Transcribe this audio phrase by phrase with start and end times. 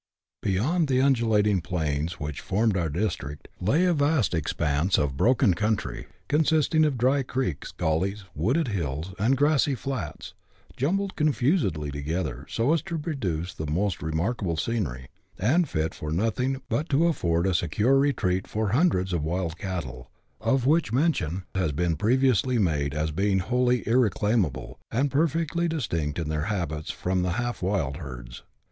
[0.41, 6.07] Beyond the undulating plains which formed our district, lay a vast expanse of broken country,
[6.27, 10.33] consisting of dry creeks, gullies, wooded hills, and grassy flats,
[10.75, 16.63] jumbled confusedly together, so as to produce the most remarkable scenery, and fit for nothing
[16.67, 20.09] but to afford a secure retreat for hundreds of wild cattle,
[20.39, 26.17] of which mention has been previously made as being wholly irre claimable, and perfectly distinct
[26.17, 28.41] in their habits from the half wild herds.